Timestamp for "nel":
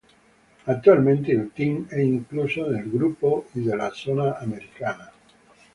2.67-2.89